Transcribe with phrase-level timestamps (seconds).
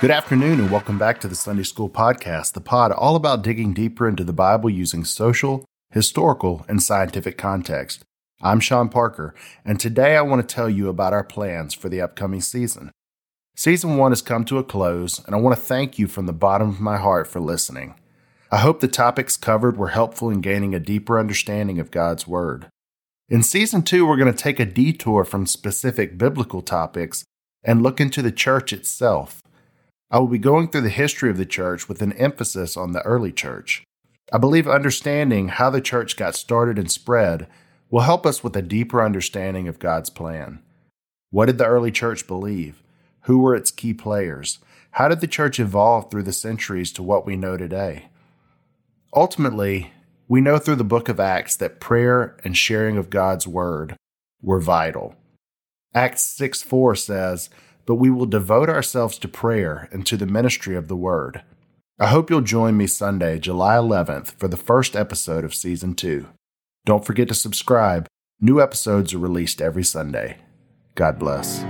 [0.00, 3.74] Good afternoon, and welcome back to the Sunday School Podcast, the pod all about digging
[3.74, 8.02] deeper into the Bible using social, historical, and scientific context.
[8.40, 12.00] I'm Sean Parker, and today I want to tell you about our plans for the
[12.00, 12.90] upcoming season.
[13.54, 16.32] Season one has come to a close, and I want to thank you from the
[16.32, 17.94] bottom of my heart for listening.
[18.50, 22.68] I hope the topics covered were helpful in gaining a deeper understanding of God's Word.
[23.28, 27.22] In season two, we're going to take a detour from specific biblical topics
[27.62, 29.42] and look into the church itself.
[30.10, 33.02] I will be going through the history of the church with an emphasis on the
[33.02, 33.84] early church.
[34.32, 37.46] I believe understanding how the church got started and spread
[37.90, 40.60] will help us with a deeper understanding of God's plan.
[41.30, 42.82] What did the early church believe?
[43.22, 44.58] Who were its key players?
[44.92, 48.06] How did the church evolve through the centuries to what we know today?
[49.14, 49.92] Ultimately,
[50.26, 53.96] we know through the book of Acts that prayer and sharing of God's word
[54.42, 55.14] were vital.
[55.94, 57.50] Acts 6 4 says,
[57.90, 61.42] but we will devote ourselves to prayer and to the ministry of the Word.
[61.98, 66.28] I hope you'll join me Sunday, July 11th, for the first episode of Season 2.
[66.86, 68.06] Don't forget to subscribe.
[68.40, 70.36] New episodes are released every Sunday.
[70.94, 71.64] God bless.